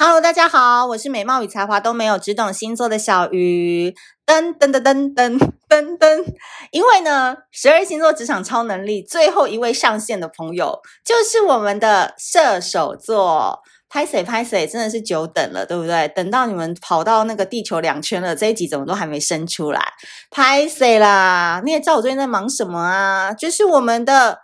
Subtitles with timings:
[0.00, 3.92] Hello，大家好，我是美貌与才华都没有，只懂星座的小鱼。
[4.24, 5.36] 噔噔噔噔噔
[5.68, 6.24] 噔噔，
[6.70, 13.58] 因为呢，十二星座职场超能力最后一位上线的朋友就是我们的射手座。
[13.88, 16.06] 拍谁拍谁，真的是久等了，对不对？
[16.14, 19.82] 等到你们跑到那个地球两圈了，这一集怎么都还没生出来？
[20.30, 21.60] 拍谁啦？
[21.64, 23.32] 你也知道我最近在忙什么啊？
[23.32, 24.38] 就是我们的。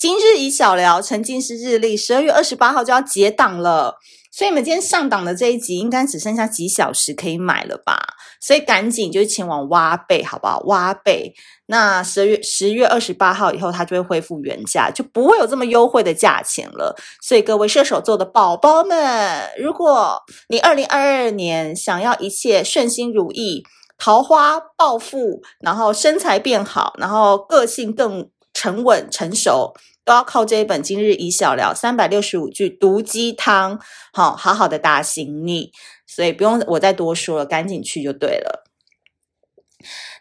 [0.00, 3.98] 今日宜小聊沉浸式日历，十二月二十八号就要结档了，
[4.32, 7.98] 所以你们今天上档的这一集应该只剩下几小时可以买了吧？
[8.40, 10.60] 所以赶紧就前往挖贝，好不好？
[10.60, 11.34] 挖贝，
[11.66, 16.96] 那十月十月二十八号以后，它就会恢复原价，就不会有这么优惠的价钱了。
[17.20, 23.64] 所以各位射手座的宝宝们，如果你二零二二年想要一切顺心如意、
[23.98, 33.78] 桃花暴富，然后身材变好，然后个性更沉稳成熟，都要靠这一本《今日以小聊》三百六十五句毒鸡汤，
[34.12, 35.72] 好好好的打醒你，
[36.06, 38.64] 所以不用我再多说了，赶紧去就对了。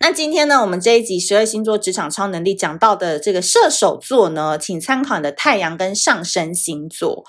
[0.00, 7.24] 那今天呢，我们这一集十二星座职场超能力讲到的这个射手座呢，请参考你的太阳跟上升星座。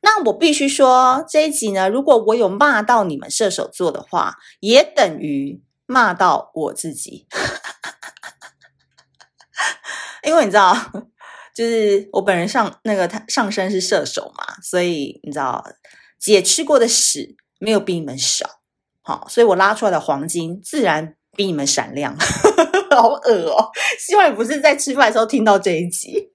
[0.00, 7.26] 那我必须说，这一集呢，如果我有骂到你们射手座的话，也等于骂到我自己。
[10.24, 10.74] 因为你知道，
[11.58, 15.66] 就是我本人上那个他上升是射手嘛，所以你知道，
[16.16, 18.60] 姐吃过的屎没有比你们少，
[19.02, 22.16] 好，所以我拉出来的黄金自然比你们闪亮，
[22.94, 23.72] 好恶哦！
[23.98, 26.30] 希望你不是在吃饭的时候听到这一集。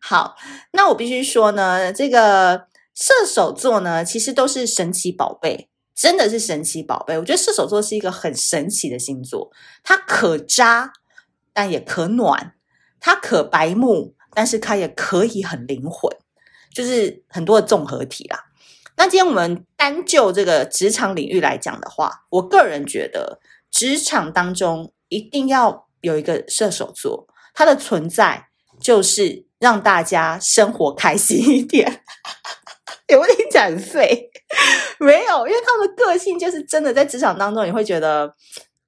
[0.00, 0.34] 好，
[0.72, 7.16] 那我必须说呢，这个射手座呢，其实都是神奇宝贝，真的是神奇宝贝。
[7.16, 9.52] 我觉得射手座是一个很神奇的星座，
[9.84, 10.92] 它可渣，
[11.52, 12.54] 但也可暖。
[13.06, 16.10] 它可白目，但是它也可以很灵魂，
[16.74, 18.44] 就是很多的综合体啦。
[18.96, 23.40] 那今天我们单就这个职场领域来讲的话，我个人觉得
[23.70, 28.46] 职场当中一定要有一个射手座，它的存在
[28.80, 32.02] 就是让大家生活开心一点。
[33.08, 34.30] 有没有听起来很废？
[34.98, 38.34] 没有，因为他们的个性就是真的在职场当中，你会觉得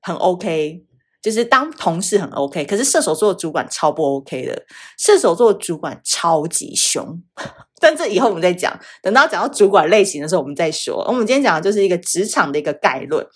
[0.01, 0.85] 很 OK。
[1.23, 4.65] 就是当同事很 OK，可是射手座的主管超不 OK 的。
[4.97, 7.23] 射手座的主管超级凶，
[7.81, 8.79] 但这以后我们再讲。
[9.03, 11.05] 等到讲到主管类型的时候，我们再说。
[11.09, 13.27] 我们今天讲的就是一个职场的一个概论。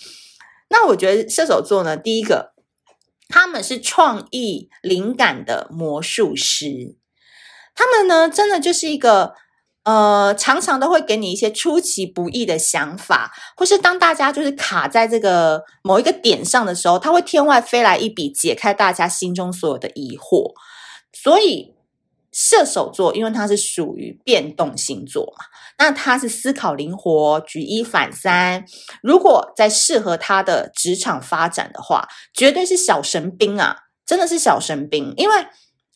[0.69, 2.53] 那我觉得射手座呢，第一个，
[3.29, 6.97] 他们是创意灵感的魔术师。
[7.75, 9.35] 他们呢，真的就是一个。
[9.83, 20.53] 呃，常常都会给你一些出其不意的想法，或是当大家就是卡在这个某一个点上的时候，他会天外飞来一笔，解开大家心中所有的疑惑。
[21.15, 21.75] 所以
[22.31, 25.47] 射手座，因为它是属于变动星座嘛，
[25.79, 28.67] 那他是思考灵活、举一反三。
[29.03, 35.35] 如果在适合他的职场发展的话，绝对是小神兵啊，真的是小神兵，因为。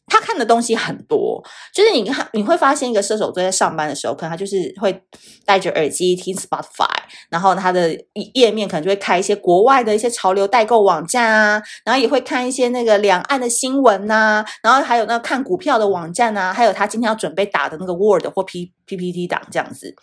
[0.06, 1.42] 他看的东西很多，
[1.72, 5.02] 就是你看你会发现一个射手座在上班的时候，可能他就是会
[5.44, 6.88] 戴着耳机听 Spotify，
[7.30, 7.96] 然后他的
[8.34, 19.94] 页面可能就会开一些国外的一些潮流代购网站啊，然后也会看一些那个两岸的新闻呐、啊，然后还有那看股票的网站啊，还有他今天要准备打的那个 Word 或 P PPT 档这样子。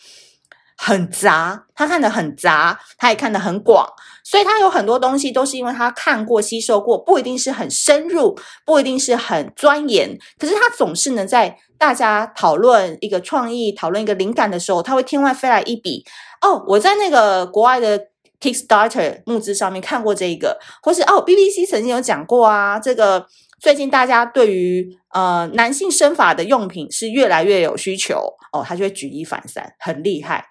[0.83, 3.87] 很杂，他看得很杂，他也看得很广，
[4.23, 16.03] 所以他有很多东西都是因为他看过、吸收过，不一定是很深入，不一定是很钻研，可是他总是能在大家讨论一个创意、讨论一个灵感的时候，他会天外飞来一笔。
[16.41, 18.07] 哦，我在那个国外的
[18.39, 23.27] Kickstarter 募资上面看过这个，或是哦，BBC 曾经有讲过啊，这个
[23.59, 30.47] 最近大家对于呃男性身法的用品是越来越有需求哦，他就会举一反三，很厉害。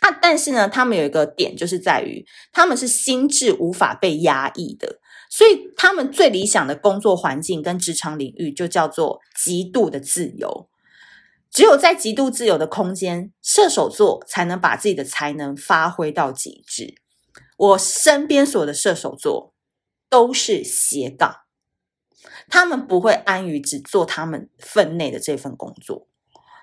[0.00, 10.68] 啊，但是呢，他们有一个点，就是在于他们是心智无法被压抑的，所以他们最理想的工作环境跟职场领域就叫做极度的自由。
[11.50, 16.94] 只有在极度自由的空间，射手座才能把自己的才能发挥到极致。
[17.56, 19.52] 我身边所有的射手座
[20.08, 21.38] 都是斜杠，
[22.48, 26.06] 他们不会安于只做他们分内的这份工作，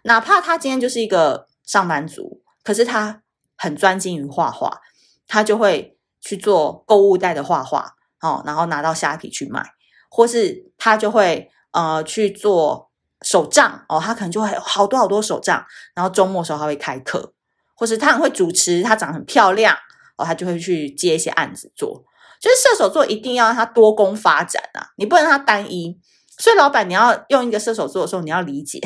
[0.03, 3.23] 哪怕他今天就是一个上班族，可是他。
[3.57, 4.81] 很专精于画画，
[5.27, 9.71] 他就会去做购物袋的画画，哦，然后拿到虾皮去卖，
[10.09, 12.91] 或是他就会呃去做
[13.21, 17.33] 手账哦，他可能就会好多好多手账，然后周末的时候他会开课，
[17.75, 19.75] 或是他很会主持，他长得很漂亮
[20.17, 22.03] 哦，他就会去接一些案子做。
[22.39, 25.99] 就是射手座一定要让他多工发展啊，你不能让他单一。
[26.37, 28.79] 所以老板你要用一个射手座的时候，你要理解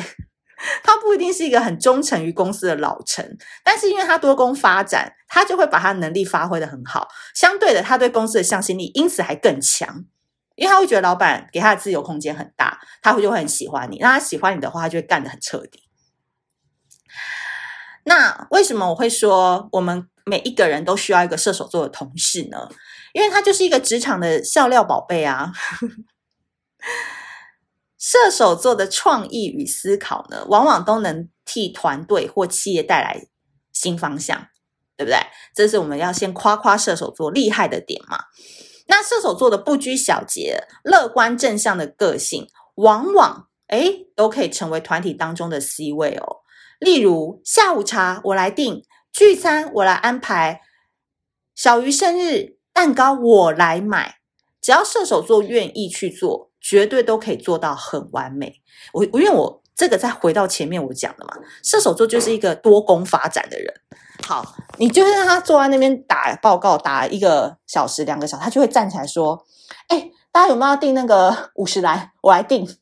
[0.82, 7.08] 他不一定是一个很忠诚于公司的老臣，但是因为他多工发展，他就会把他能力发挥得很好。
[7.34, 10.04] 相对的，他对公司的向心力因此还更强，
[10.56, 13.98] 因为他会觉得老板给他的自由空间很大，他会就会很喜欢你。
[14.00, 15.84] 那他喜欢你的话，他就会干得很彻底。
[18.04, 22.68] 那为什么我会说我们每一个人都需要一个射手座的同事呢？
[23.12, 25.52] 因为他就是一个职场的笑料宝贝啊。
[28.00, 33.28] 射手座的创意与思考呢，往往都能替团队或企业带来
[33.74, 34.48] 新方向，
[34.96, 35.18] 对不对？
[35.54, 38.24] 这是我们要先夸夸射手座厉害的点嘛。
[38.86, 46.38] 那射手座的不拘小节、乐观正向的个性，往往诶都可以成为团体当中的 C 位哦。
[46.78, 48.82] 例如下午茶我来订，
[49.12, 50.62] 聚餐我来安排，
[51.54, 54.16] 小鱼生日蛋糕我来买，
[54.62, 56.49] 只要射手座愿意去做。
[56.60, 58.60] 绝对都可以做到很完美。
[58.92, 63.72] 我因为我这个再回到前面我讲的嘛，射手座就是一个多功发展的人。
[64.26, 64.44] 好，
[64.76, 69.46] 你就是让他坐在那边打报告，打一个小时、两个小时，他就会站起来说
[69.88, 72.12] ：“哎，大家有没有要订那个五十来？
[72.20, 72.68] 我来订。”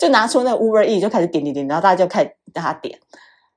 [0.00, 2.98] 就拿出那个 Uber E 就开始点点点，然后大家就开始让他点。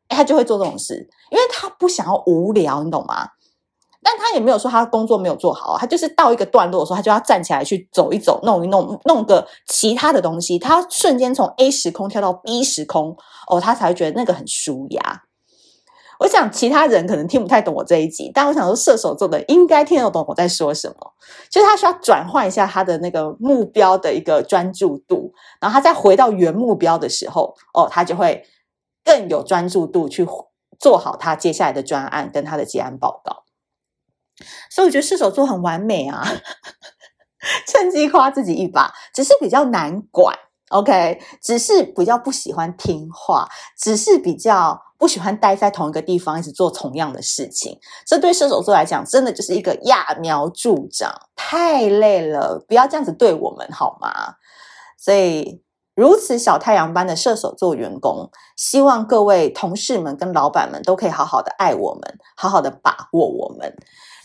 [0.10, 3.30] 哎，他就会做这种事，因为他不想要无聊，你懂吗？
[4.02, 10.58] 但他也没有说他工作没有做好，他就是到一个段落的时候，他就要站起来去走一走，弄一弄，弄个其他的东西。
[10.58, 13.18] 他瞬间从 A 时空跳到 B 时空，
[13.48, 15.24] 哦，他才会觉得那个很舒压。
[16.20, 21.14] 我想其他人可能听不太懂我这一集，但我想说射手座的应该听得懂我在说什么。
[21.50, 28.44] 就是他需要转换一下他的那个目标的一个专注度，然后他再回到原目标的时候，哦，他就会
[29.04, 30.28] 更有专注度去
[30.78, 33.44] 做好他接下来的专案跟他的结案报告。
[34.70, 36.24] 所以我觉得射手座很完美啊，
[37.68, 40.36] 趁机夸自己一把，只是比较难管
[40.70, 43.48] ，OK，只是比较不喜欢听话，
[43.78, 47.80] 只是比较不喜欢待在同一个地方，一直做同样的事情。
[48.06, 54.36] 这对射手座来讲，真的就是一个揠苗助长，太累了，不要这样子对我们好吗？
[54.98, 55.64] 所以
[55.96, 63.74] 如此小太阳般的射手座员工，希望各位同事们跟老板们都可以好好的爱我们，好好的把握我们。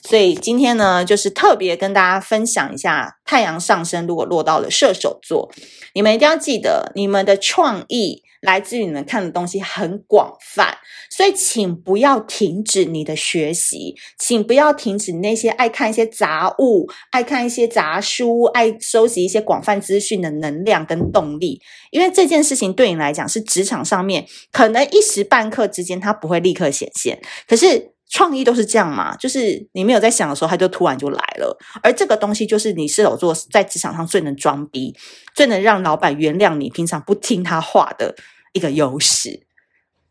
[0.06, 5.50] 所以今天呢，就是特别跟大家分享一下，太阳上升如果落到了射手座，
[5.94, 10.76] 你们一定要记得，你们的创意来自于你们看的东西很广泛，
[11.10, 27.18] 所以请不要停止你的学习，请不要停止那些爱看一些杂物、爱看一些杂书、爱收集一些广泛资讯的能量跟动力，因为这件事情对你来讲是职场上面可能一时半刻之间它不会立刻显现，
[27.48, 27.93] 可是。
[28.10, 31.58] 创意都是这样嘛，就是你没有在想的时候，它就突然就来了。
[31.82, 34.94] 而这个东西就是你射手座在职场上最能装逼、
[35.34, 38.14] 最能让老板原谅你平常不听他话的
[38.52, 39.46] 一个优势。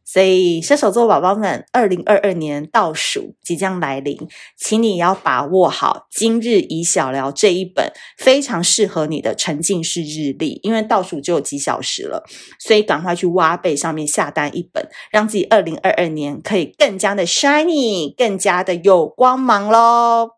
[0.06, 4.18] 所以，射手座宝宝们，二零二二年倒数即将来临，
[4.58, 12.24] 请你要把握好《今日以小聊》这一本非常适合你的沉浸式日历，因为倒数只有几小时了，
[12.60, 20.32] 所以赶快去挖贝上面下单一本，让自己二零二二年可以更加的 shiny，更加的有光芒喽。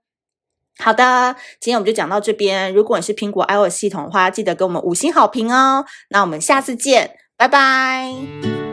[0.77, 2.73] 好的，今天我们就讲到这边。
[2.73, 5.85] 如果你是苹果 iOS 系统的话，记得给我们五星好评哦。
[6.09, 8.64] 那我们下次见，拜拜。